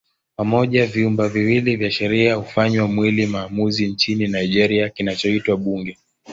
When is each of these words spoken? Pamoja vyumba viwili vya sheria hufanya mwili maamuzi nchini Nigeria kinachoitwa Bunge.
Pamoja 0.35 0.85
vyumba 0.85 1.29
viwili 1.29 1.75
vya 1.75 1.91
sheria 1.91 2.35
hufanya 2.35 2.87
mwili 2.87 3.25
maamuzi 3.27 3.87
nchini 3.87 4.27
Nigeria 4.27 4.89
kinachoitwa 4.89 5.57
Bunge. 5.57 5.97